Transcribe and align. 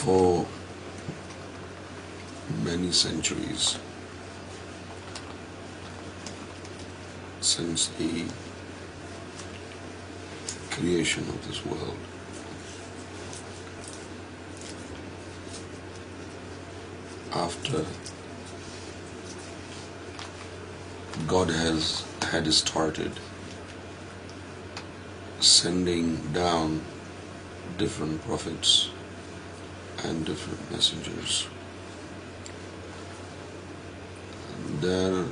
for 0.00 0.46
many 2.64 2.90
centuries 2.90 3.78
since 7.42 7.88
the 8.00 8.24
creation 10.70 11.24
of 11.28 11.46
this 11.46 11.60
world. 11.66 11.98
After 17.44 17.84
God 21.26 21.50
had 21.50 22.48
started 22.54 23.20
sending 25.42 26.16
down 26.32 26.80
different 27.76 28.24
prophets 28.24 28.88
and 30.04 30.24
different 30.24 30.70
messengers. 30.70 31.46
There 34.80 35.24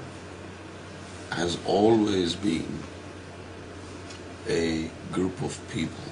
has 1.30 1.58
always 1.66 2.34
been 2.34 2.80
a 4.48 4.90
group 5.12 5.42
of 5.42 5.58
people 5.70 6.04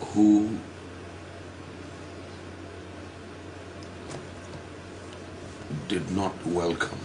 who 0.00 0.58
did 5.88 6.10
not 6.10 6.34
welcome 6.46 7.00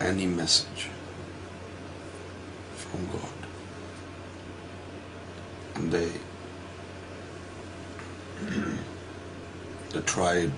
any 0.00 0.26
message 0.26 0.88
from 2.76 3.06
God. 3.12 3.22
They 5.82 6.08
tried 10.06 10.50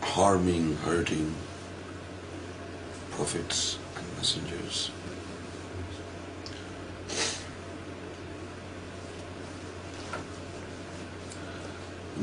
harming, 0.00 0.76
hurting 0.84 1.34
prophets 3.10 3.78
and 3.96 4.04
messengers. 4.16 4.90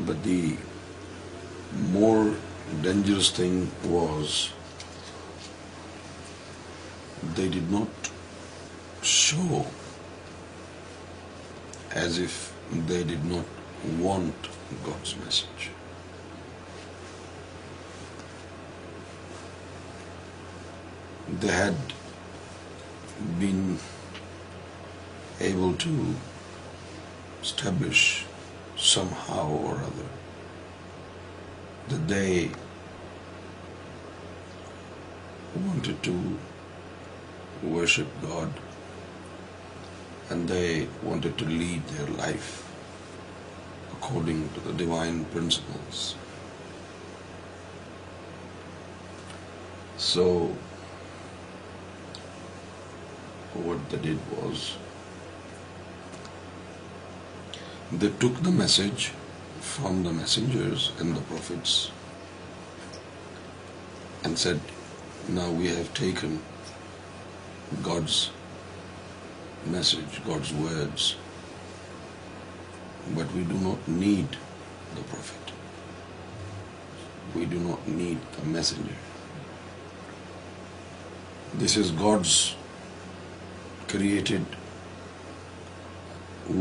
But 0.08 0.24
the 0.24 0.56
more 1.92 2.34
dangerous 2.82 3.30
thing 3.30 3.70
was 3.84 4.54
they 7.34 7.50
did 7.50 7.70
not 7.70 7.90
show 9.02 9.66
as 11.92 12.20
if 12.20 12.56
they 12.88 13.04
did 13.04 13.24
not 13.26 13.46
want 13.98 14.50
God's 14.84 15.16
message. 15.18 15.72
They 21.40 21.52
had 21.52 21.76
been 23.40 23.80
able 25.40 25.74
to 25.76 26.16
establish 27.42 28.26
somehow 28.76 29.50
or 29.50 29.78
other 29.80 30.10
that 31.90 32.08
they 32.08 32.52
wanted 35.66 36.04
to 36.04 36.38
worship 37.64 38.08
God 38.22 38.52
and 40.32 40.50
they 40.54 40.88
wanted 41.10 41.38
to 41.42 41.46
lead 41.60 41.94
their 41.96 42.08
life 42.18 42.50
according 43.98 44.42
to 44.58 44.66
the 44.66 44.74
divine 44.82 45.22
principles. 45.36 46.16
So 50.12 50.28
what 53.70 53.90
they 53.90 54.02
did 54.06 54.20
was 54.38 54.68
they 58.04 58.12
took 58.26 58.44
the 58.50 58.52
message 58.52 59.12
from 59.76 60.04
the 60.04 60.12
messengers 60.20 60.92
and 61.00 61.16
the 61.16 61.22
prophets 61.22 61.74
and 64.24 64.38
said, 64.38 64.60
now 65.40 65.52
we 65.52 65.76
have 65.76 65.94
taken 66.04 66.42
God's 67.82 68.20
message, 69.72 70.22
God's 70.26 70.52
words, 70.66 71.08
but 73.16 73.34
we 73.34 73.44
do 73.50 73.58
not 73.66 73.88
need 73.88 74.38
the 74.96 75.02
prophet. 75.02 75.54
We 77.36 77.46
do 77.46 77.60
not 77.60 77.88
need 77.88 78.20
the 78.38 78.46
messenger. 78.46 79.00
This 81.64 81.78
is 81.78 81.92
God's 81.92 82.34
created 83.88 84.58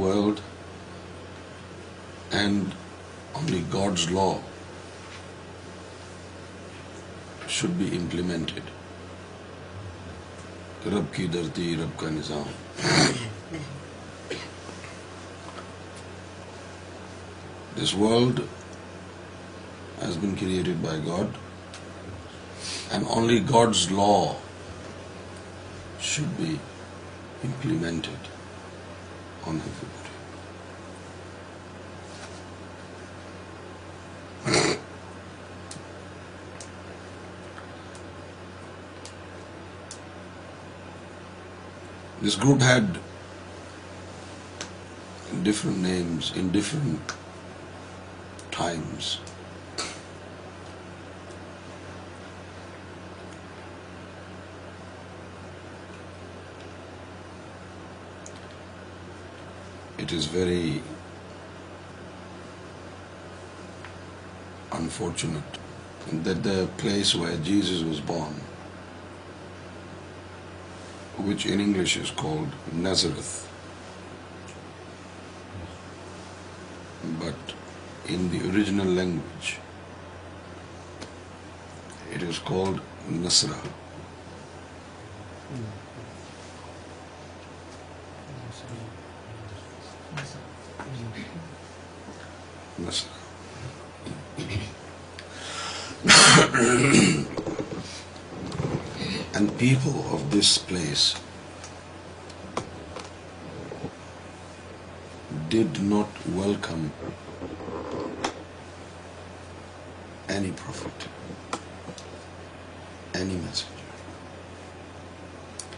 world, 0.02 0.42
and 2.30 2.74
only 3.34 3.60
God's 3.76 4.10
law 4.10 4.40
should 7.46 7.78
be 7.78 7.94
implemented. 8.02 8.62
رب 10.86 11.12
کی 11.14 11.26
دھرتی 11.32 11.74
رب 11.76 11.98
کا 12.00 12.08
نظام 12.10 12.50
this 17.78 17.94
world 18.00 18.40
has 20.02 20.16
been 20.20 20.34
created 20.40 20.84
by 20.84 21.00
God 21.06 21.36
and 22.92 23.06
only 23.14 23.40
God's 23.52 23.90
law 23.92 24.12
should 26.10 26.40
be 26.40 26.54
implemented 27.44 28.28
on 29.48 29.58
people 29.64 30.07
This 42.20 42.34
group 42.34 42.60
had 42.60 42.98
different 45.44 45.78
names 45.78 46.32
in 46.34 46.50
different 46.50 47.12
times. 48.50 49.20
It 59.96 60.10
is 60.10 60.26
very 60.26 60.82
unfortunate 64.72 65.42
that 66.24 66.42
the 66.42 66.66
place 66.78 67.14
where 67.14 67.36
Jesus 67.36 67.84
was 67.84 68.00
born 68.00 68.40
which 71.26 71.46
English 71.50 71.96
is 71.98 72.10
called 72.16 72.76
Nazareth 72.82 73.48
but 77.22 77.52
in 78.08 78.28
the regional 78.32 78.90
language 78.98 79.50
it 82.14 82.24
is 82.28 82.38
called 82.52 82.78
نسرا 83.26 83.60
place 100.68 101.04
did 105.54 105.78
not 105.92 106.18
welcome 106.38 106.84
any 110.28 110.50
prophet, 110.64 111.06
any 113.14 113.38
messenger. 113.46 115.72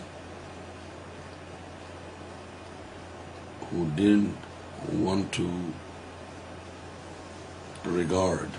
who 3.71 3.85
ڈ 3.95 4.15
We 4.91 4.97
want 4.97 5.31
to 5.33 5.49
regard, 7.85 8.49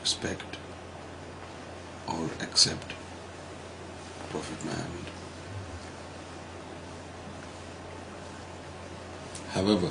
respect, 0.00 0.56
or 2.08 2.28
accept 2.40 2.92
Prophet 4.30 4.64
Muhammad. 4.64 5.12
However, 9.52 9.90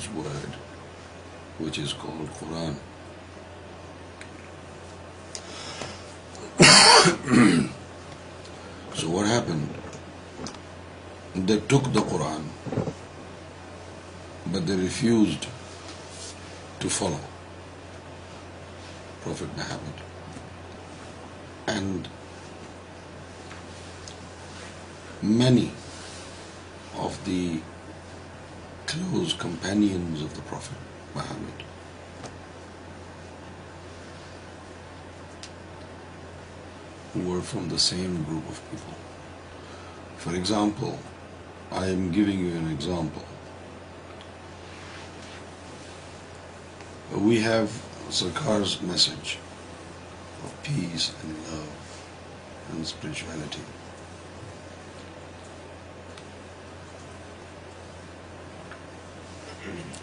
which 1.60 1.76
is 1.78 1.93
so 9.00 9.06
what 9.10 9.25
happen 9.31 9.60
they 11.49 11.56
took 11.69 11.84
the 11.94 12.00
Quran 12.10 12.42
but 14.50 14.60
they 14.69 14.76
refused 14.82 15.42
to 16.82 16.88
follow 16.99 17.20
prophet 19.22 19.50
Muhammad 19.58 19.96
and 21.76 22.08
many 25.22 25.70
of 27.04 27.16
the 27.24 27.60
close 28.92 29.32
companions 29.46 30.22
of 30.22 30.34
the 30.34 30.44
Prophet 30.52 30.78
Muhammad. 31.14 31.64
Were 37.26 37.42
from 37.50 37.68
the 37.76 37.82
same 37.92 38.14
group 38.28 38.46
of 38.54 38.58
people. 38.70 38.96
For 40.24 40.32
example, 40.40 40.92
I 41.82 41.84
am 41.96 42.04
giving 42.18 42.38
you 42.46 42.52
an 42.62 42.68
example. 42.70 43.26
We 47.32 47.40
have 47.48 47.68
Sarkar's 48.20 48.72
message 48.92 49.34
peace 50.66 51.08
and 51.22 51.40
love 51.48 51.90
and 52.72 52.86
spirituality. 52.94 53.64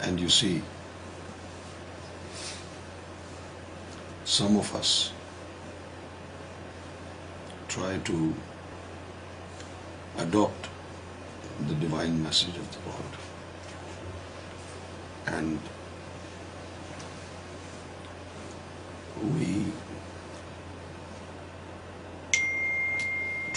And 0.04 0.16
you 0.20 0.30
see, 0.30 0.62
some 4.24 4.58
of 4.58 4.76
us 4.76 5.12
try 7.68 7.98
to 8.12 8.34
adopt 10.28 10.70
the 11.68 11.76
divine 11.76 12.24
message 12.24 12.58
of 12.64 12.72
the 12.74 12.80
Lord 12.90 13.18
and 15.40 15.60
we 19.38 19.64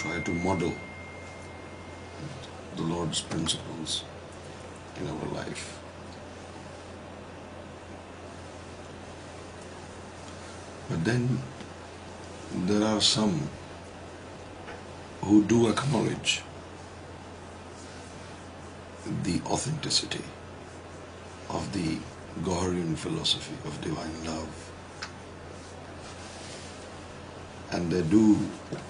I 0.07 0.09
had 0.09 0.25
to 0.27 0.35
model 0.35 0.73
the 2.81 2.83
Lord's 2.83 3.21
principles 3.21 3.97
in 5.01 5.09
our 5.13 5.29
life. 5.35 5.67
But 10.89 11.05
then 11.05 11.25
there 12.73 12.85
are 12.89 13.01
some 13.01 13.39
who 15.21 15.43
do 15.45 15.69
acknowledge 15.69 16.35
the 19.25 19.41
authenticity 19.47 20.25
of 21.51 21.73
the 21.73 21.99
Goharian 22.51 22.97
philosophy 22.97 23.59
of 23.69 23.81
divine 23.81 24.17
love, 24.35 24.59
and 27.71 27.97
they 27.97 28.03
do 28.19 28.83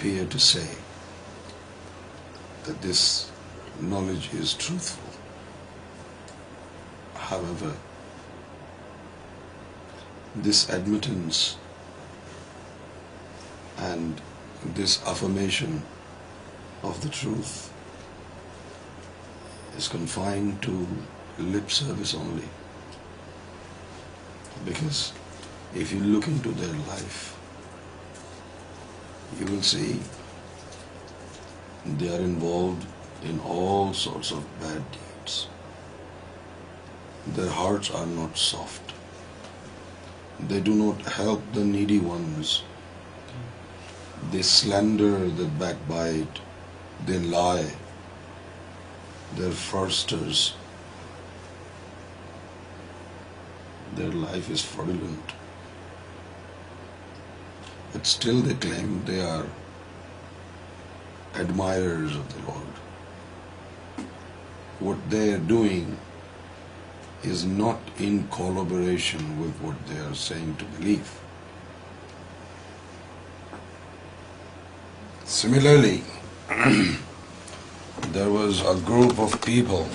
appear 0.00 0.24
to 0.32 0.38
say 0.44 0.68
that 2.66 2.76
this 2.82 3.00
knowledge 3.88 4.28
is 4.42 4.52
truthful. 4.62 5.18
However, 7.30 7.72
this 10.46 10.62
admittance 10.76 11.40
and 13.88 14.22
this 14.78 14.98
affirmation 15.14 15.80
of 16.92 17.02
the 17.06 17.10
truth 17.22 17.54
is 19.82 19.88
confined 19.96 20.62
to 20.68 20.76
lip 21.56 21.76
service 21.80 22.14
only. 22.20 22.48
Because 24.70 25.02
if 25.74 25.92
you 25.96 26.00
look 26.14 26.32
into 26.36 26.62
their 26.62 26.80
life, 26.94 27.26
you 29.38 29.46
will 29.46 29.62
see 29.62 30.00
they 31.86 32.08
are 32.14 32.20
involved 32.20 32.86
in 33.22 33.38
all 33.40 33.92
sorts 33.92 34.32
of 34.32 34.46
bad 34.60 34.82
deeds. 34.96 35.36
Their 37.38 37.54
hearts 37.58 37.90
are 37.90 38.06
not 38.06 38.36
soft. 38.36 38.94
They 40.52 40.60
do 40.60 40.74
not 40.74 41.08
help 41.20 41.52
the 41.52 41.64
needy 41.64 41.98
ones. 41.98 42.62
They 44.30 44.42
slander, 44.42 45.16
they 45.40 45.50
backbite, 45.64 46.40
they 47.06 47.18
lie, 47.18 47.70
they're 49.36 49.58
forsters. 49.68 50.52
Their 53.96 54.10
life 54.10 54.50
is 54.50 54.62
fraudulent. 54.62 55.28
But 57.92 58.06
still 58.06 58.40
they 58.40 58.54
claim 58.54 59.04
they 59.04 59.20
are 59.20 59.46
admirers 61.34 62.14
of 62.16 62.34
the 62.34 62.50
Lord. 62.50 62.74
What 64.78 65.10
they 65.10 65.32
are 65.32 65.38
doing 65.38 65.98
is 67.22 67.44
not 67.44 67.78
in 67.98 68.28
collaboration 68.28 69.42
with 69.42 69.52
what 69.58 69.86
they 69.88 69.98
are 69.98 70.14
saying 70.14 70.56
to 70.56 70.64
believe. 70.64 71.16
Similarly, 75.24 76.02
there 76.48 78.30
was 78.30 78.60
a 78.62 78.74
group 78.80 79.18
of 79.18 79.40
people 79.44 79.86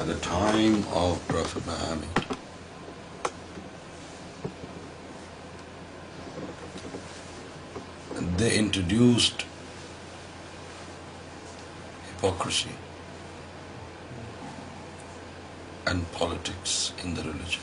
at 0.00 0.06
the 0.06 0.18
time 0.24 0.84
of 0.88 1.22
Prophet 1.28 1.64
Muhammad 1.66 2.08
They 8.38 8.54
introduced 8.58 9.46
hypocrisy 12.08 12.72
and 15.86 16.12
politics 16.12 16.92
in 17.02 17.14
the 17.14 17.22
religion. 17.22 17.62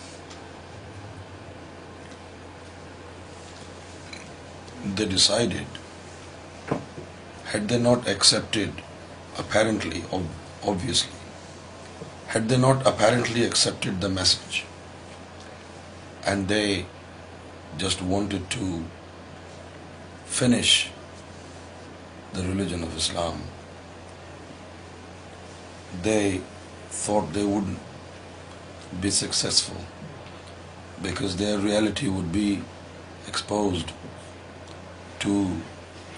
They 4.96 5.06
decided, 5.06 5.68
had 7.52 7.68
they 7.68 7.78
not 7.78 8.08
accepted, 8.08 8.82
apparently, 9.38 10.04
obviously, 10.64 11.14
had 12.28 12.50
they 12.50 12.58
not 12.58 12.88
apparently 12.88 13.44
accepted 13.44 14.02
the 14.02 14.10
message, 14.10 14.66
and 16.26 16.48
they 16.48 16.88
just 17.78 18.02
wanted 18.02 18.50
to 18.58 18.84
finish 20.26 20.90
the 22.34 22.44
religion 22.44 22.84
of 22.84 22.96
Islam. 22.98 23.42
They 26.02 26.42
thought 26.90 27.34
they 27.34 27.46
would 27.46 27.76
be 29.02 29.12
successful 29.12 29.82
because 31.02 31.38
their 31.38 31.58
reality 31.58 32.08
would 32.08 32.32
be 32.32 32.62
exposed 33.28 33.92
to 35.20 35.52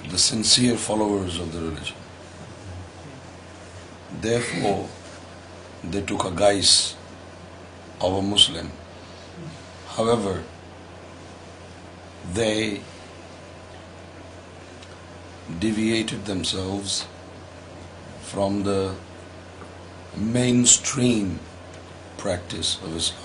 the 0.10 0.18
sincere 0.18 0.78
followers 0.78 1.40
of 1.40 1.52
the 1.52 1.60
religion. 1.60 1.98
Therefore, 4.22 4.88
they 5.84 6.02
took 6.02 6.26
a 6.26 6.32
guise 6.32 6.96
of 8.00 8.14
a 8.14 8.22
Muslim. 8.22 8.72
However, 9.88 10.44
they 12.34 12.82
deviated 15.48 16.26
themselves 16.26 17.06
from 18.22 18.64
the 18.64 18.96
mainstream 20.16 21.40
practice 22.18 22.80
of 22.82 22.96
Islam. 22.96 23.24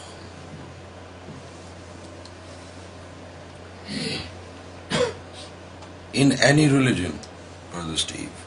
In 6.13 6.33
any 6.51 6.69
religion, 6.69 7.19
Brother 7.73 7.97
Steve, 7.97 8.45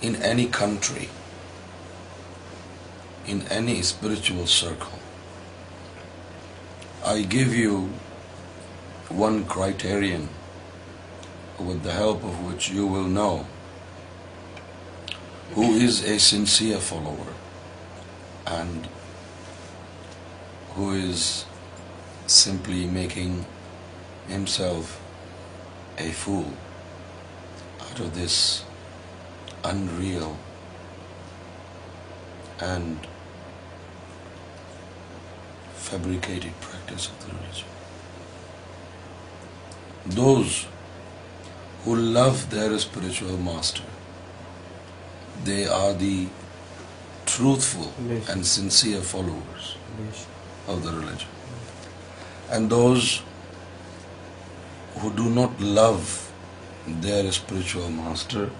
in 0.00 0.16
any 0.16 0.46
country, 0.46 1.08
in 3.26 3.42
any 3.60 3.80
spiritual 3.82 4.46
circle, 4.46 4.98
I 7.04 7.22
give 7.22 7.54
you 7.54 7.90
one 9.08 9.44
criterion 9.44 10.30
with 11.66 11.82
the 11.82 11.92
help 11.98 12.24
of 12.30 12.40
which 12.46 12.64
you 12.78 12.88
will 12.94 13.12
know 13.18 13.28
who 15.54 15.68
is 15.86 16.00
a 16.14 16.16
sincere 16.26 16.80
follower 16.88 17.36
and 18.58 18.90
who 20.74 20.90
is 21.10 21.30
simply 22.38 22.82
making 22.98 23.32
himself 24.28 24.94
a 26.06 26.08
fool 26.22 26.50
out 27.88 27.98
of 28.06 28.14
this 28.20 28.36
unreal 29.72 30.30
and 32.72 32.90
fabricated 35.90 36.54
practice 36.68 37.04
of 37.10 37.16
the 37.26 37.34
religion. 37.38 37.70
Those 40.20 40.52
who 41.84 41.94
love 42.14 42.42
their 42.50 42.78
spiritual 42.78 43.38
master. 43.48 43.84
They 45.44 45.66
are 45.66 45.92
the 45.92 46.28
truthful 47.26 47.92
and 48.28 48.46
sincere 48.46 49.00
followers 49.00 49.76
of 50.68 50.84
the 50.84 50.92
religion. 50.92 51.62
And 52.50 52.70
those 52.70 53.22
who 54.94 55.12
do 55.12 55.28
not 55.30 55.60
love 55.60 56.08
their 57.06 57.32
spiritual 57.32 57.90
master 57.90 58.50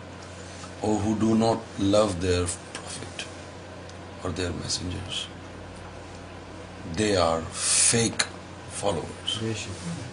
or 0.80 0.96
who 0.96 1.16
do 1.26 1.34
not 1.34 1.61
love 1.78 2.20
their 2.20 2.40
prophet 2.78 3.26
or 4.25 4.30
their 4.30 4.50
messengers, 4.50 5.26
they 6.94 7.14
are 7.16 7.40
fake 7.66 8.25
followers. 8.82 10.08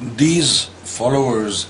These 0.00 0.66
followers 0.84 1.68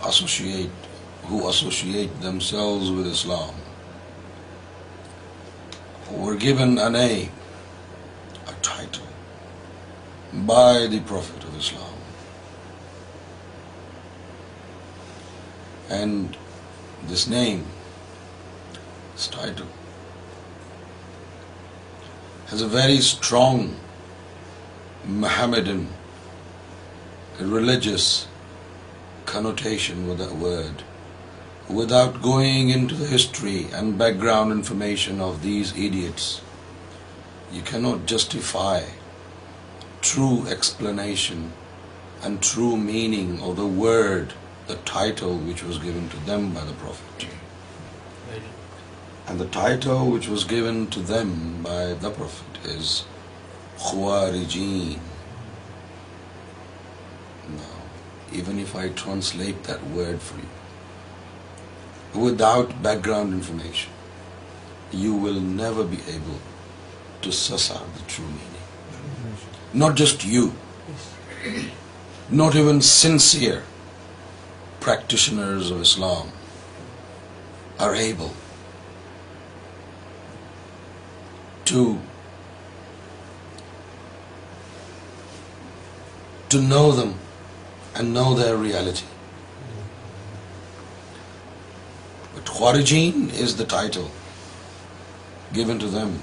who 0.00 1.48
associate 1.48 2.20
themselves 2.22 2.90
with 2.90 3.06
Islam 3.06 3.54
were 6.10 6.34
given 6.34 6.78
a 6.78 6.88
name, 6.88 7.30
a 8.46 8.52
title, 8.62 9.04
by 10.32 10.86
the 10.86 11.00
Prophet 11.00 11.44
of 11.44 11.54
Islam, 11.58 11.98
and 15.90 16.34
this 17.06 17.26
name, 17.26 17.66
this 19.12 19.28
title, 19.28 19.66
has 22.46 22.62
a 22.62 22.66
very 22.66 22.96
strong 22.96 23.76
Muhammadan 25.04 25.90
a 27.42 27.46
religious 27.52 28.28
connotation 29.26 30.06
with 30.08 30.18
that 30.18 30.36
word, 30.42 30.84
without 31.68 32.20
going 32.22 32.68
into 32.68 32.94
the 32.94 33.06
history 33.06 33.66
and 33.72 33.98
background 33.98 34.52
information 34.52 35.20
of 35.20 35.42
these 35.42 35.72
idiots. 35.76 36.42
You 37.50 37.62
cannot 37.62 38.06
justify 38.06 38.82
true 40.00 40.46
explanation 40.46 41.50
and 42.22 42.40
true 42.40 42.76
meaning 42.76 43.40
of 43.40 43.56
the 43.56 43.66
word, 43.66 44.34
the 44.68 44.76
title 44.90 45.36
which 45.38 45.64
was 45.64 45.78
given 45.78 46.08
to 46.10 46.20
them 46.26 46.54
by 46.54 46.64
the 46.64 46.78
Prophet. 46.84 47.26
And 49.26 49.40
the 49.40 49.46
title 49.46 50.10
which 50.10 50.28
was 50.28 50.44
given 50.44 50.86
to 50.88 51.00
them 51.00 51.62
by 51.62 51.94
the 51.94 52.10
Prophet 52.10 52.64
is 52.64 53.04
Khawarijin. 53.78 55.00
even 58.40 58.58
if 58.64 58.74
I 58.82 58.82
translate 59.00 59.64
that 59.70 59.88
word 59.98 60.22
for 60.28 60.38
you, 60.42 60.52
without 62.24 62.74
background 62.88 63.36
information, 63.38 64.00
you 65.04 65.14
will 65.26 65.40
never 65.58 65.86
be 65.94 66.02
able 66.16 66.42
to 67.26 67.34
suss 67.40 67.68
out 67.76 67.88
the 67.98 68.06
true 68.14 68.28
meaning. 68.28 69.42
Not 69.84 70.00
just 70.02 70.26
you, 70.34 70.44
not 72.44 72.62
even 72.62 72.84
sincere 72.92 73.60
practitioners 74.88 75.64
of 75.76 75.84
Islam 75.88 76.34
are 77.86 77.94
able 77.96 78.32
to 81.72 81.80
know 86.64 86.86
them 87.02 87.12
now 88.02 88.34
the 88.38 88.40
رٹیجین 92.74 93.26
is 93.42 93.56
the 93.58 93.64
title 93.68 94.04
given 95.54 95.78
to 95.78 95.88
them 95.92 96.16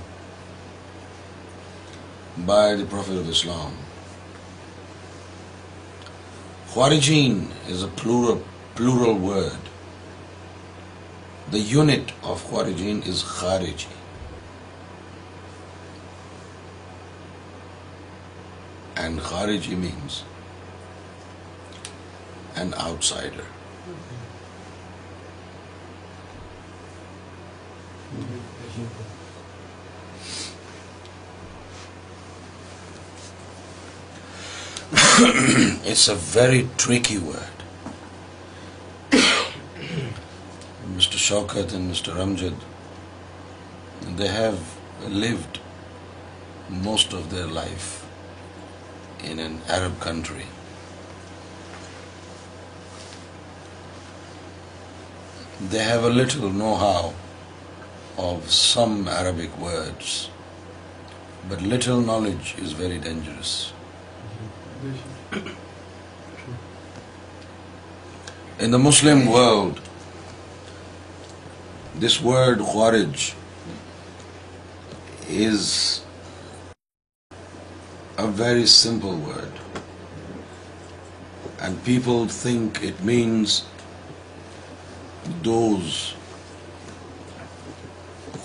by 2.45 2.75
the 2.77 2.83
professor 2.91 3.29
Islam 3.29 3.71
خوارجین 6.73 7.43
is 7.69 7.83
a 7.83 7.89
plural 8.01 8.35
plural 8.75 9.49
the 11.53 11.57
unit 11.57 12.11
of 12.31 12.43
کارجین 12.49 12.99
is 13.09 13.23
خارےجی 13.27 13.93
and 19.03 19.21
خارےجی 19.23 19.75
means 19.85 20.21
an 22.61 22.73
outsider. 22.87 23.49
It's 35.91 36.03
a 36.11 36.13
very 36.15 36.59
tricky 36.81 37.15
word. 37.31 37.63
Mr. 40.99 41.17
Shaukat 41.23 41.73
and 41.79 41.93
Mr. 41.93 42.13
Ramjad, 42.19 42.63
they 44.21 44.29
have 44.37 45.11
lived 45.25 45.61
most 46.87 47.17
of 47.21 47.27
their 47.35 47.51
life 47.59 47.91
in 49.33 49.45
an 49.49 49.59
Arab 49.79 50.01
country. 50.07 50.49
They 55.69 55.83
have 55.85 56.03
a 56.03 56.09
little 56.09 56.49
know-how 56.49 57.13
of 58.17 58.45
some 58.51 59.07
Arabic 59.07 59.57
words, 59.59 60.29
but 61.49 61.61
little 61.61 62.01
knowledge 62.01 62.55
is 62.57 62.71
very 62.71 62.97
dangerous. 62.97 63.51
In 68.59 68.71
the 68.71 68.79
Muslim 68.79 69.27
world, 69.27 69.81
this 72.05 72.19
word 72.19 72.65
Khawarij 72.71 73.35
is 75.27 76.01
a 78.17 78.27
very 78.43 78.65
simple 78.65 79.15
word, 79.33 79.65
and 81.59 81.83
people 81.85 82.27
think 82.27 82.83
it 82.91 83.03
means 83.13 83.59
those 85.45 85.95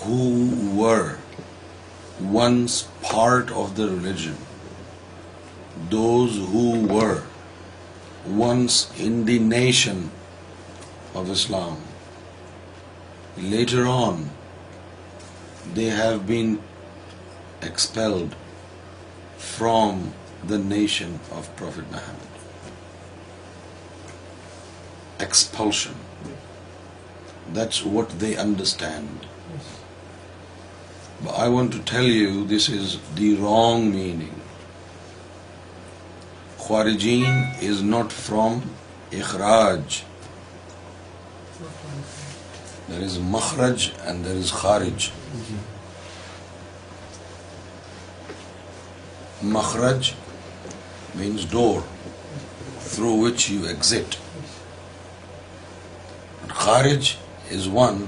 ہُورنس 0.05 2.77
part 3.09 3.51
of 3.61 3.67
the 3.77 3.85
religions 3.89 6.37
who 6.53 6.63
ورنس 6.93 8.77
in 9.05 9.13
the 9.27 9.37
nation 9.51 9.99
of 11.19 11.23
Islam 11.31 11.75
later 13.51 13.83
on 13.91 14.15
they 15.75 15.87
have 15.99 16.17
expelled 16.27 18.29
from 19.49 19.95
the 20.49 20.57
nation 20.65 21.11
of 21.37 21.43
prophet 21.59 21.85
Muhammad 21.93 22.31
expulsion 25.27 25.95
what 27.91 28.11
they 28.21 28.33
understand 28.39 29.25
I 31.35 31.51
want 31.51 31.71
to 31.73 31.77
tell 31.85 32.11
you 32.15 32.43
this 32.55 32.69
is 32.69 32.95
the 33.17 33.33
wrong 33.39 33.91
meaning 33.95 34.39
خوارجین 36.63 37.43
is 37.69 37.81
not 37.83 38.11
from 38.25 38.59
اخراج 39.19 40.01
there 42.89 43.03
is 43.03 43.17
مخرج 43.35 43.89
and 44.05 44.25
there 44.25 44.37
is 44.37 44.51
خارج 44.61 45.09
مخرج 49.57 50.11
means 51.15 51.49
door 51.51 51.81
through 52.89 53.17
which 53.17 53.49
you 53.51 53.65
exit 53.67 54.15
خارج 56.59 57.15
one 57.51 58.01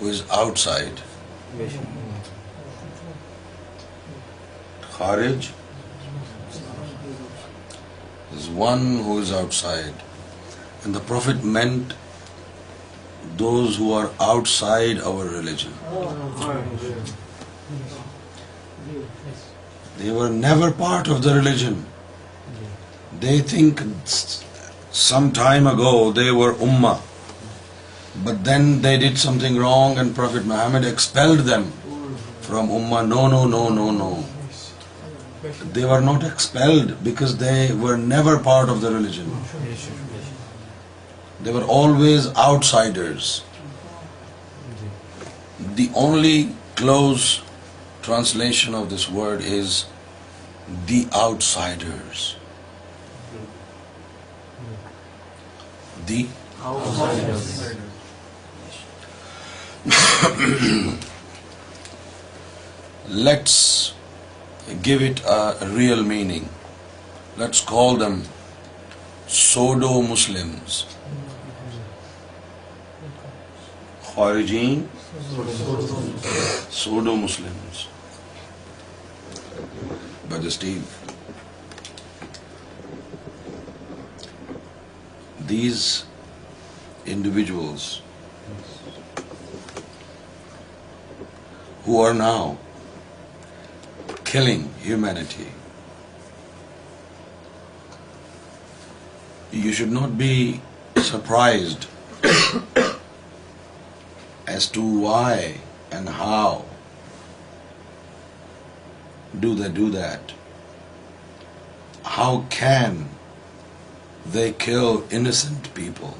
who 0.00 0.08
is 0.08 0.20
out 0.36 0.58
side 0.58 1.00
خارج 4.96 5.46
one 8.56 8.82
who 9.04 9.18
is 9.20 9.32
outside 9.54 10.02
and 10.84 10.94
the 10.94 11.00
prophet 11.08 11.44
meant 11.58 11.92
those 13.38 13.78
who 13.80 13.94
are 13.98 14.04
outside 14.48 15.02
of 15.02 15.22
religion 15.32 16.04
they were 20.02 20.28
never 20.30 20.70
part 20.78 21.08
of 21.08 21.24
the 21.24 21.34
religion 21.34 21.80
they 23.22 23.40
think 23.48 23.82
some 25.08 25.30
time 25.42 25.66
ago 25.78 26.10
they were 26.16 26.52
اما 26.62 26.94
But 28.22 28.44
then 28.44 28.82
they 28.82 28.96
did 28.98 29.18
something 29.18 29.56
wrong 29.56 29.98
and 29.98 30.14
Prophet 30.14 30.44
Muhammad 30.46 30.84
expelled 30.84 31.40
them 31.50 31.72
from 32.42 32.68
Ummah. 32.68 33.02
No. 33.08 34.12
They 35.72 35.84
were 35.84 36.00
not 36.00 36.22
expelled 36.24 36.96
because 37.02 37.38
they 37.38 37.72
were 37.72 37.96
never 37.96 38.38
part 38.38 38.68
of 38.68 38.80
the 38.80 38.92
religion. 38.92 39.32
They 41.42 41.52
were 41.52 41.64
always 41.64 42.28
outsiders. 42.36 43.42
The 45.80 45.90
only 45.94 46.54
close 46.76 47.42
translation 48.02 48.74
of 48.74 48.90
this 48.90 49.10
word 49.10 49.40
is 49.40 49.86
the 50.86 51.06
outsiders. 51.26 52.36
The 56.06 56.26
outsiders. 56.62 57.72
Let's 63.22 63.54
give 64.84 64.98
it 65.06 65.24
a 65.26 65.66
real 65.76 66.02
meaning 66.12 67.38
let's 67.38 67.60
call 67.70 68.00
them 68.00 68.20
pseudo 69.38 70.00
Muslim 70.02 70.54
pseudo 76.82 77.14
Muslim 77.16 77.58
by 80.28 80.46
دسٹی 80.48 80.78
these 85.48 85.84
individuals 87.12 87.90
who 91.84 92.00
are 92.00 92.14
now 92.14 92.56
killing 94.24 94.62
humanity. 94.82 95.48
You 99.64 99.72
should 99.72 99.92
not 99.92 100.18
be 100.18 100.60
surprised 101.10 101.86
as 104.46 104.66
to 104.76 104.86
why 105.02 105.58
and 105.90 106.08
how 106.08 106.64
do 109.38 109.54
they 109.54 109.68
do 109.68 109.90
that. 109.90 110.32
How 112.16 112.32
can 112.50 113.08
they 114.24 114.50
kill 114.52 115.04
innocent 115.10 115.72
people? 115.74 116.16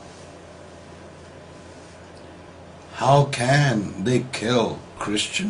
How 2.97 3.21
can 3.43 3.93
they 4.05 4.25
kill 4.41 4.71
leave 5.09 5.43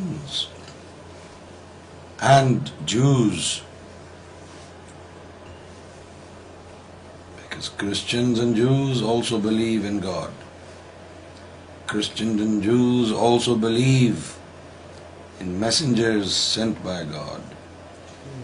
messengers 15.59 16.33
sent 16.33 16.77
by 16.83 17.05
God 17.13 17.41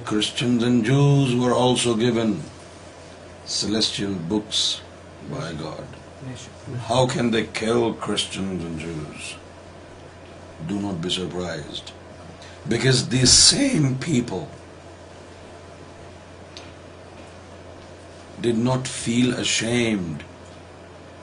کرائے 0.06 0.92
God 5.62 5.94
how 6.88 7.06
can 7.12 7.32
they 7.32 7.42
kill 7.54 7.90
کر 8.04 8.16
do 10.66 10.78
not 10.80 11.00
be 11.00 11.10
surprised. 11.10 11.92
Because 12.68 13.08
these 13.08 13.32
same 13.32 13.96
people 13.98 14.48
did 18.40 18.56
not 18.58 18.86
feel 18.88 19.34
ashamed 19.34 20.22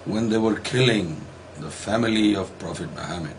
when 0.06 0.30
they 0.30 0.38
were 0.38 0.56
killing 0.56 1.22
the 1.60 1.70
family 1.70 2.34
of 2.36 2.52
Prophet 2.66 2.92
Muhammad. 3.02 3.36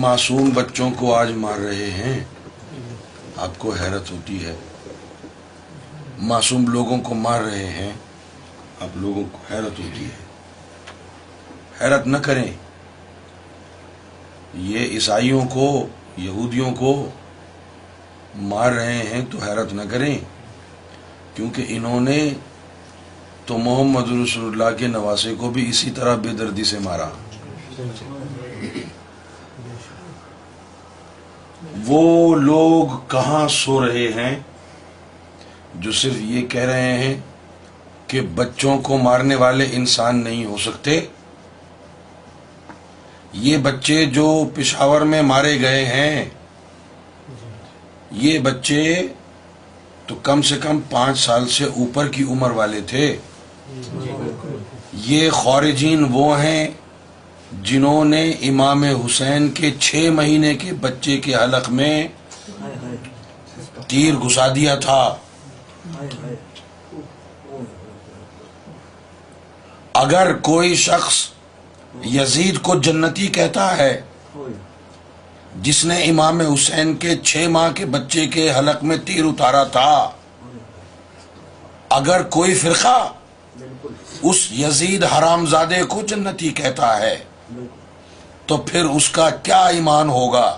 معصوم 0.00 0.48
بچوں 0.54 0.88
کو 0.98 1.12
آج 1.14 1.30
مار 1.42 1.58
رہے 1.60 1.88
ہیں 1.90 2.18
آپ 3.44 3.58
کو 3.58 3.72
حیرت 3.80 4.10
ہوتی 4.10 4.42
ہے 4.44 4.54
معصوم 6.30 6.66
لوگوں 6.72 6.98
کو 7.08 7.14
مار 7.14 7.40
رہے 7.42 7.66
ہیں 7.78 7.92
آپ 8.84 8.96
لوگوں 9.02 9.22
کو 9.32 9.38
حیرت 9.52 9.78
ہوتی 9.80 10.04
ہے 10.04 10.25
حیرت 11.80 12.06
نہ 12.06 12.16
کریں 12.26 12.46
یہ 14.66 14.86
عیسائیوں 14.94 15.40
کو 15.54 15.64
یہودیوں 16.18 16.70
کو 16.74 16.92
مار 18.52 18.70
رہے 18.72 19.02
ہیں 19.12 19.24
تو 19.30 19.38
حیرت 19.46 19.72
نہ 19.74 19.82
کریں 19.90 20.14
کیونکہ 21.34 21.64
انہوں 21.76 22.00
نے 22.08 22.18
تو 23.46 23.58
محمد 23.64 24.10
رسول 24.12 24.46
اللہ 24.52 24.76
کے 24.78 24.86
نواسے 24.88 25.34
کو 25.38 25.50
بھی 25.56 25.68
اسی 25.70 25.90
طرح 25.96 26.14
بے 26.22 26.28
دردی 26.38 26.64
سے 26.70 26.78
مارا 26.84 27.08
وہ 31.86 32.34
لوگ 32.40 32.96
کہاں 33.10 33.46
سو 33.58 33.78
رہے 33.86 34.08
ہیں 34.22 34.38
جو 35.84 35.92
صرف 36.00 36.16
یہ 36.30 36.46
کہہ 36.56 36.64
رہے 36.70 36.92
ہیں 37.04 37.14
کہ 38.08 38.20
بچوں 38.34 38.78
کو 38.88 38.98
مارنے 38.98 39.34
والے 39.44 39.66
انسان 39.76 40.22
نہیں 40.24 40.44
ہو 40.44 40.56
سکتے 40.64 41.00
یہ 43.42 43.56
بچے 43.62 44.04
جو 44.14 44.26
پشاور 44.54 45.00
میں 45.12 45.20
مارے 45.30 45.60
گئے 45.60 45.84
ہیں 45.86 46.24
یہ 48.22 48.38
بچے 48.46 48.84
تو 50.06 50.14
کم 50.28 50.42
سے 50.48 50.56
کم 50.62 50.78
پانچ 50.90 51.18
سال 51.18 51.48
سے 51.56 51.64
اوپر 51.82 52.08
کی 52.12 52.22
عمر 52.32 52.50
والے 52.60 52.80
تھے 52.92 53.04
یہ 55.04 55.28
خورجین 55.40 56.06
وہ 56.12 56.26
ہیں 56.40 56.66
جنہوں 57.68 58.04
نے 58.04 58.22
امام 58.48 58.82
حسین 59.04 59.50
کے 59.58 59.70
چھ 59.80 60.08
مہینے 60.14 60.54
کے 60.64 60.72
بچے 60.80 61.16
کے 61.26 61.34
حلق 61.34 61.68
میں 61.80 61.96
تیر 63.88 64.14
گسا 64.24 64.46
دیا 64.54 64.74
تھا 64.86 65.00
اگر 70.02 70.34
کوئی 70.48 70.74
شخص 70.88 71.26
یزید 72.04 72.60
کو 72.62 72.74
جنتی 72.84 73.26
کہتا 73.34 73.76
ہے 73.76 74.00
جس 75.62 75.84
نے 75.84 75.94
امام 76.04 76.40
حسین 76.52 76.94
کے 77.02 77.14
چھ 77.24 77.46
ماہ 77.50 77.70
کے 77.76 77.84
بچے 77.94 78.26
کے 78.32 78.50
حلق 78.58 78.82
میں 78.84 78.96
تیر 79.04 79.24
اتارا 79.24 79.62
تھا 79.76 80.08
اگر 82.00 82.22
کوئی 82.36 82.54
فرقہ 82.54 83.06
اس 84.28 84.46
یزید 84.52 85.04
حرام 85.16 85.46
زادے 85.46 85.82
کو 85.88 86.00
جنتی 86.08 86.50
کہتا 86.62 86.96
ہے 87.00 87.14
تو 88.46 88.56
پھر 88.70 88.84
اس 88.84 89.08
کا 89.18 89.28
کیا 89.42 89.64
ایمان 89.76 90.08
ہوگا 90.10 90.48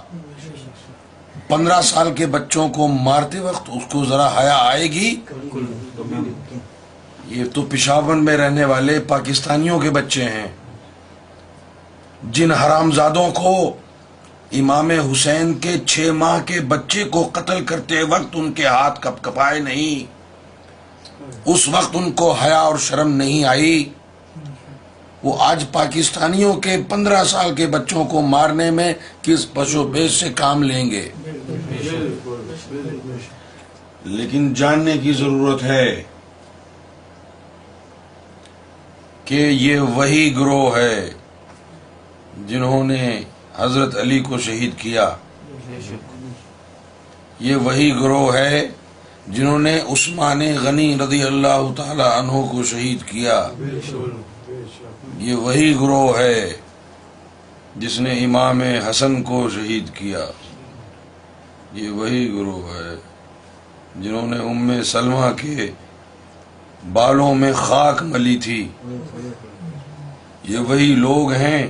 پندرہ 1.48 1.81
سال 1.90 2.12
کے 2.16 2.27
بچوں 2.37 2.68
کو 2.77 2.87
مارتے 3.03 3.40
وقت 3.40 3.68
اس 3.77 3.83
کو 3.92 4.05
ذرا 4.05 4.27
حیا 4.38 4.57
آئے 4.68 4.90
گی 4.92 5.14
یہ 7.35 7.44
تو 7.55 7.62
پشاور 7.70 8.16
میں 8.29 8.37
رہنے 8.37 8.64
والے 8.72 8.98
پاکستانیوں 9.09 9.79
کے 9.81 9.90
بچے 9.90 10.24
ہیں 10.35 10.46
جن 12.35 12.50
حرام 12.61 12.90
زادوں 12.92 13.28
کو 13.35 13.54
امام 14.59 14.90
حسین 15.11 15.52
کے 15.64 15.76
چھ 15.87 16.09
ماہ 16.18 16.40
کے 16.46 16.61
بچے 16.68 17.02
کو 17.12 17.28
قتل 17.33 17.64
کرتے 17.66 18.02
وقت 18.11 18.37
ان 18.38 18.52
کے 18.52 18.66
ہاتھ 18.66 19.00
کپ 19.02 19.22
کپائے 19.24 19.59
نہیں 19.61 20.07
اس 21.52 21.66
وقت 21.68 21.96
ان 21.96 22.11
کو 22.20 22.31
حیا 22.42 22.59
اور 22.59 22.76
شرم 22.88 23.12
نہیں 23.16 23.44
آئی 23.48 23.85
وہ 25.22 25.35
آج 25.44 25.64
پاکستانیوں 25.72 26.52
کے 26.62 26.76
پندرہ 26.88 27.22
سال 27.31 27.54
کے 27.54 27.66
بچوں 27.66 28.04
کو 28.12 28.20
مارنے 28.33 28.70
میں 28.70 28.92
کس 29.22 29.46
پشو 29.54 29.87
بیش 29.92 30.20
سے 30.20 30.28
کام 30.42 30.62
لیں 30.62 30.85
گے 30.90 31.09
لیکن 34.16 34.52
جاننے 34.57 34.96
کی 35.02 35.12
ضرورت 35.20 35.62
ہے 35.62 35.87
کہ 39.31 39.48
یہ 39.61 39.81
وہی 39.94 40.35
گروہ 40.37 40.76
ہے 40.76 41.09
جنہوں 42.46 42.83
نے 42.85 43.20
حضرت 43.57 43.96
علی 44.01 44.18
کو 44.29 44.38
شہید 44.38 44.74
کیا 44.81 45.09
یہ 47.40 47.55
وہی 47.64 47.90
گروہ 48.01 48.33
ہے 48.35 48.62
جنہوں 49.37 49.59
نے 49.59 49.79
عثمان 49.92 50.42
غنی 50.62 50.92
رضی 50.98 51.22
اللہ 51.22 51.72
تعالی 51.77 52.03
عنہ 52.03 52.42
کو 52.51 52.62
شہید 52.70 53.03
کیا 53.11 53.42
یہ 55.18 55.35
وہی 55.46 55.74
گروہ 55.81 56.16
ہے 56.18 56.48
جس 57.83 57.98
نے 58.01 58.12
امام 58.24 58.61
حسن 58.88 59.22
کو 59.22 59.48
شہید 59.55 59.90
کیا 59.96 60.24
یہ 61.81 61.90
وہی 61.98 62.27
گروہ 62.33 62.72
ہے 62.77 62.94
جنہوں 64.03 64.27
نے 64.29 64.37
ام 64.51 64.70
سلمہ 64.90 65.31
کے 65.40 65.70
بالوں 66.92 67.35
میں 67.35 67.53
خاک 67.57 68.03
ملی 68.12 68.37
تھی 68.42 68.61
یہ 70.48 70.59
وہی 70.68 70.87
لوگ 71.05 71.33
ہیں 71.33 71.66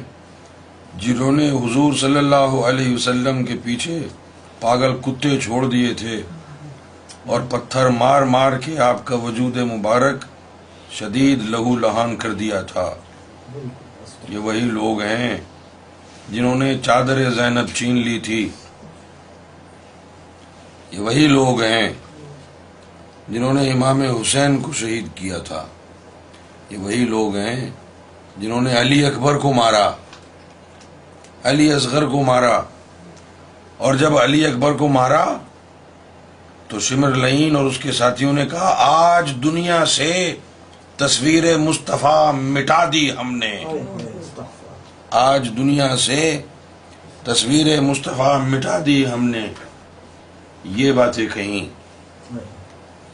جنہوں 1.02 1.30
نے 1.32 1.48
حضور 1.50 1.92
صلی 2.00 2.18
اللہ 2.18 2.54
علیہ 2.68 2.94
وسلم 2.94 3.44
کے 3.48 3.54
پیچھے 3.64 3.98
پاگل 4.60 4.94
کتے 5.04 5.36
چھوڑ 5.42 5.64
دیے 5.70 5.92
تھے 5.98 6.16
اور 7.32 7.40
پتھر 7.50 7.88
مار 7.98 8.22
مار 8.32 8.52
کے 8.64 8.78
آپ 8.86 9.04
کا 9.06 9.16
وجود 9.26 9.56
مبارک 9.72 10.24
شدید 10.98 11.42
لہو 11.52 11.74
لہان 11.84 12.16
کر 12.24 12.32
دیا 12.40 12.60
تھا 12.72 12.88
یہ 14.28 14.38
وہی 14.48 14.60
لوگ 14.80 15.02
ہیں 15.02 15.36
جنہوں 16.30 16.54
نے 16.62 16.72
چادر 16.88 17.22
زینب 17.38 17.70
چین 17.74 17.96
لی 18.08 18.18
تھی 18.30 18.40
یہ 20.92 20.98
وہی 21.10 21.26
لوگ 21.34 21.62
ہیں 21.62 21.88
جنہوں 23.28 23.52
نے 23.60 23.70
امام 23.72 24.02
حسین 24.08 24.58
کو 24.66 24.72
شہید 24.82 25.06
کیا 25.14 25.38
تھا 25.52 25.64
یہ 26.70 26.76
وہی 26.88 27.04
لوگ 27.14 27.36
ہیں 27.44 27.56
جنہوں 28.40 28.60
نے 28.68 28.78
علی 28.80 29.04
اکبر 29.12 29.38
کو 29.46 29.52
مارا 29.62 29.86
علی 31.44 31.70
اصغر 31.72 32.06
کو 32.12 32.22
مارا 32.24 32.58
اور 33.86 33.94
جب 33.98 34.16
علی 34.18 34.44
اکبر 34.46 34.72
کو 34.78 34.88
مارا 34.98 35.24
تو 36.68 36.80
سمر 36.86 37.14
لئین 37.24 37.56
اور 37.56 37.64
اس 37.64 37.78
کے 37.82 37.92
ساتھیوں 37.98 38.32
نے 38.32 38.46
کہا 38.50 38.74
آج 38.86 39.32
دنیا 39.44 39.84
سے 39.96 40.12
تصویر 40.98 41.44
مصطفیٰ 41.58 42.32
مٹا 42.34 42.84
دی 42.92 43.08
ہم 43.20 43.34
نے 43.42 43.52
آج 45.22 45.48
دنیا 45.56 45.96
سے 46.06 46.40
تصویر 47.24 47.80
مصطفیٰ 47.80 48.36
مٹا 48.48 48.78
دی 48.86 49.04
ہم 49.12 49.24
نے 49.30 49.46
یہ 50.82 50.92
باتیں 50.92 51.26
کہیں 51.34 51.56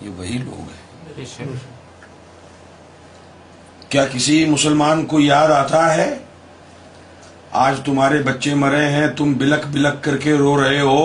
یہ 0.01 0.09
وہی 0.17 0.39
لوگ 0.45 1.19
ہیں 1.19 1.53
کیا 3.89 4.05
کسی 4.13 4.45
مسلمان 4.51 5.07
کو 5.07 5.21
یاد 5.21 5.49
آتا 5.63 5.95
ہے 5.97 6.15
آج 7.63 7.75
تمہارے 7.85 8.19
بچے 8.25 8.55
مرے 8.61 8.85
ہیں 8.91 9.07
تم 9.17 9.33
بلک 9.39 9.67
بلک 9.73 10.03
کر 10.05 10.17
کے 10.23 10.33
رو 10.39 10.57
رہے 10.63 10.79
ہو 10.81 11.03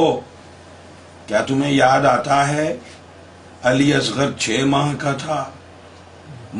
کیا 1.28 1.42
تمہیں 1.48 1.72
یاد 1.72 2.06
آتا 2.12 2.38
ہے 2.48 2.66
علی 3.72 3.94
اصغر 3.94 4.32
چھ 4.40 4.64
ماہ 4.68 4.94
کا 5.00 5.12
تھا 5.24 5.44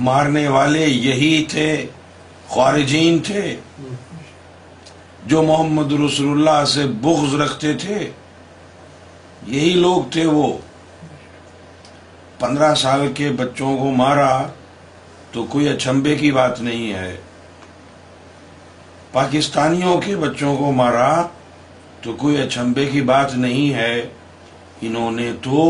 مارنے 0.08 0.48
والے 0.56 0.86
یہی 0.86 1.44
تھے 1.52 1.66
خارجین 2.56 3.18
تھے 3.28 3.56
جو 5.32 5.42
محمد 5.44 5.92
رسول 6.06 6.30
اللہ 6.38 6.64
سے 6.74 6.86
بغض 7.06 7.34
رکھتے 7.42 7.74
تھے 7.86 7.98
یہی 9.56 9.72
لوگ 9.86 10.02
تھے 10.14 10.26
وہ 10.26 10.48
پندرہ 12.40 12.74
سال 12.84 13.08
کے 13.22 13.30
بچوں 13.42 13.76
کو 13.78 13.90
مارا 14.04 14.32
تو 15.32 15.46
کوئی 15.50 15.70
اچھمبے 15.70 16.16
کی 16.22 16.32
بات 16.38 16.62
نہیں 16.70 16.94
ہے 16.98 17.16
پاکستانیوں 19.14 20.00
کے 20.02 20.16
بچوں 20.22 20.56
کو 20.58 20.72
مارا 20.72 21.10
تو 22.02 22.14
کوئی 22.18 22.38
اچھمبے 22.42 22.86
کی 22.92 23.00
بات 23.12 23.34
نہیں 23.36 23.74
ہے 23.74 23.96
انہوں 24.88 25.12
نے 25.12 25.32
تو 25.44 25.62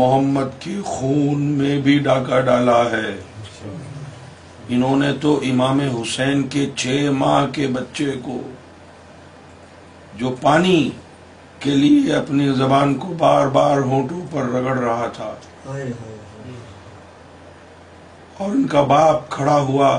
محمد 0.00 0.60
کے 0.62 0.74
خون 0.86 1.42
میں 1.58 1.78
بھی 1.84 1.98
ڈاکہ 2.08 2.40
ڈالا 2.46 2.80
ہے 2.90 3.14
انہوں 4.76 4.98
نے 4.98 5.12
تو 5.20 5.34
امام 5.50 5.80
حسین 5.96 6.42
کے 6.54 6.66
چھ 6.76 7.08
ماہ 7.18 7.46
کے 7.54 7.66
بچے 7.74 8.10
کو 8.24 8.40
جو 10.20 10.34
پانی 10.40 10.78
کے 11.60 11.70
لیے 11.70 12.14
اپنی 12.16 12.48
زبان 12.56 12.94
کو 13.02 13.12
بار 13.18 13.46
بار 13.56 13.78
ہونٹوں 13.90 14.20
پر 14.30 14.48
رگڑ 14.54 14.78
رہا 14.78 15.06
تھا 15.16 15.34
اور 18.36 18.50
ان 18.50 18.66
کا 18.68 18.82
باپ 18.94 19.30
کھڑا 19.30 19.58
ہوا 19.68 19.98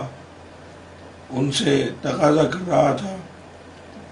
ان 1.39 1.51
سے 1.51 1.71
تقاضا 2.01 2.43
کر 2.51 2.67
رہا 2.67 2.91
تھا 2.99 3.15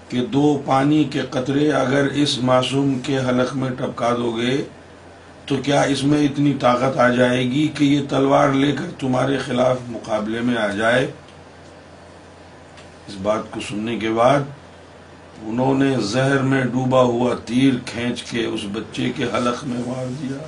کہ 0.08 0.24
دو 0.32 0.46
پانی 0.64 1.02
کے 1.12 1.22
قطرے 1.34 1.70
اگر 1.82 2.06
اس 2.22 2.36
معصوم 2.48 2.98
کے 3.06 3.18
حلق 3.28 3.54
میں 3.60 3.70
ٹپکا 3.78 4.10
دو 4.16 4.32
گے 4.36 4.56
تو 5.46 5.56
کیا 5.64 5.80
اس 5.94 6.02
میں 6.10 6.18
اتنی 6.24 6.52
طاقت 6.60 6.98
آ 7.06 7.08
جائے 7.20 7.42
گی 7.50 7.66
کہ 7.78 7.84
یہ 7.84 8.02
تلوار 8.08 8.52
لے 8.62 8.72
کر 8.80 8.90
تمہارے 8.98 9.38
خلاف 9.46 9.76
مقابلے 9.94 10.40
میں 10.48 10.56
آ 10.62 10.66
جائے 10.80 11.06
اس 13.08 13.14
بات 13.28 13.50
کو 13.54 13.60
سننے 13.68 13.96
کے 14.02 14.10
بعد 14.20 14.42
انہوں 15.52 15.78
نے 15.82 15.94
زہر 16.12 16.42
میں 16.50 16.62
ڈوبا 16.74 17.00
ہوا 17.12 17.34
تیر 17.46 17.74
کھینچ 17.92 18.22
کے 18.32 18.44
اس 18.46 18.60
بچے 18.72 19.10
کے 19.16 19.24
حلق 19.34 19.64
میں 19.72 19.80
مار 19.86 20.06
دیا 20.20 20.42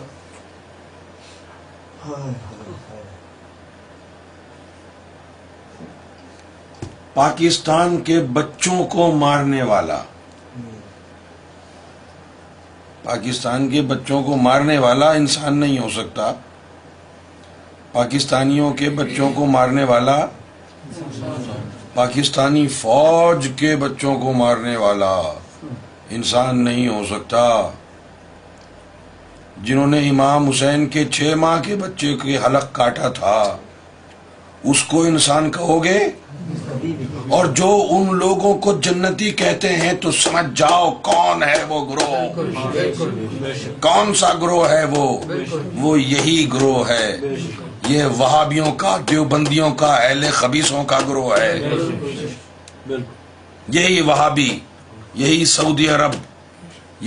پاکستان 7.16 7.96
کے 8.04 8.18
بچوں 8.32 8.84
کو 8.92 9.04
مارنے 9.16 9.62
والا 9.68 9.96
پاکستان 13.04 13.68
کے 13.70 13.82
بچوں 13.92 14.22
کو 14.22 14.36
مارنے 14.46 14.76
والا 14.84 15.08
انسان 15.20 15.58
نہیں 15.60 15.78
ہو 15.78 15.88
سکتا 15.94 16.30
پاکستانیوں 17.92 18.72
کے 18.80 18.90
بچوں 18.98 19.30
کو 19.34 19.46
مارنے 19.54 19.84
والا 19.92 20.16
پاکستانی 21.94 22.66
فوج 22.80 23.48
کے 23.60 23.74
بچوں 23.84 24.14
کو 24.24 24.32
مارنے 24.42 24.76
والا 24.84 25.12
انسان 26.18 26.62
نہیں 26.64 26.88
ہو 26.88 27.02
سکتا 27.10 27.46
جنہوں 29.64 29.86
نے 29.96 30.08
امام 30.10 30.48
حسین 30.48 30.86
کے 30.96 31.04
چھ 31.18 31.32
ماہ 31.46 31.60
کے 31.68 31.76
بچے 31.86 32.16
کے 32.24 32.36
حلق 32.46 32.72
کاٹا 32.80 33.08
تھا 33.20 33.38
اس 34.70 34.82
کو 34.92 35.02
انسان 35.14 35.50
کہو 35.52 35.82
گے 35.84 35.98
اور 37.34 37.46
جو 37.58 37.68
ان 37.92 38.14
لوگوں 38.18 38.52
کو 38.64 38.72
جنتی 38.82 39.30
کہتے 39.38 39.68
ہیں 39.76 39.92
تو 40.00 40.10
سمجھ 40.22 40.44
جاؤ 40.58 40.90
کون 41.04 41.42
ہے 41.42 41.62
وہ 41.68 41.80
گروہ 41.90 42.42
کون 43.86 44.12
سا 44.20 44.32
گروہ 44.42 44.68
ہے 44.70 44.84
وہ 44.96 45.06
وہ 45.80 45.98
یہی 46.00 46.46
گروہ 46.52 46.88
ہے 46.88 47.16
یہ 47.88 48.04
وہابیوں 48.18 48.70
کا 48.82 48.96
دیوبندیوں 49.10 49.70
کا 49.80 49.94
اہل 49.94 50.24
خبیصوں 50.32 50.84
کا 50.92 50.98
گروہ 51.08 51.34
ہے 51.40 51.58
یہی 53.72 54.00
وہابی 54.10 54.48
یہی 55.24 55.44
سعودی 55.56 55.88
عرب 55.90 56.10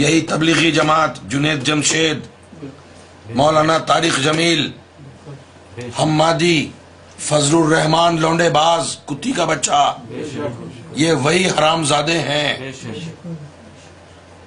یہی 0.01 0.21
تبلیغی 0.31 0.71
جماعت 0.71 1.19
جنید 1.31 1.63
جمشید 1.67 2.27
مولانا 3.35 3.77
تاریخ 3.91 4.19
جمیل 4.23 4.69
حمادی 6.01 6.57
فضل 7.27 7.55
الرحمان 7.59 8.19
لونڈے 8.19 8.49
باز 8.49 8.95
کتی 9.05 9.31
کا 9.37 9.45
بچہ 9.45 9.79
یہ 10.95 11.11
وہی 11.23 11.43
حرام 11.49 11.83
زادے 11.85 12.17
ہیں 12.27 12.71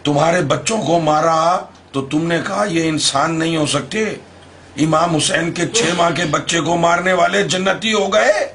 تمہارے 0.04 0.40
بچوں 0.52 0.78
کو 0.86 0.98
مارا 1.00 1.40
تو 1.92 2.02
تم 2.14 2.26
نے 2.28 2.38
کہا 2.46 2.64
یہ 2.70 2.88
انسان 2.88 3.38
نہیں 3.38 3.56
ہو 3.56 3.66
سکتے 3.74 4.04
امام 4.84 5.14
حسین 5.16 5.52
کے 5.58 5.66
چھ 5.74 5.92
ماہ 5.96 6.10
کے 6.16 6.24
بچے 6.30 6.60
کو 6.68 6.76
مارنے 6.86 7.12
والے 7.20 7.42
جنتی 7.54 7.92
ہو 7.94 8.06
گئے 8.12 8.46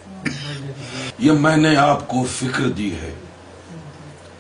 یہ 1.28 1.32
میں 1.46 1.56
نے 1.58 1.76
آپ 1.88 2.08
کو 2.08 2.26
فکر 2.40 2.70
دی 2.78 2.92
ہے 3.02 3.27